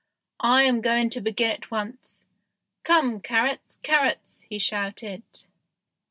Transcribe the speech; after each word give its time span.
I 0.43 0.63
am 0.63 0.81
going 0.81 1.11
to 1.11 1.21
begin 1.21 1.51
at 1.51 1.69
once. 1.69 2.23
Come 2.83 3.19
carrots, 3.19 3.77
carrots, 3.83 4.17
carrots!" 4.17 4.41
he 4.49 4.57
shouted. 4.57 5.21